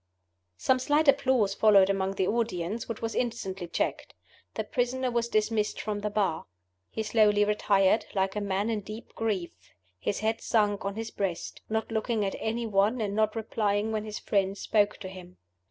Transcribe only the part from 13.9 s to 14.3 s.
when his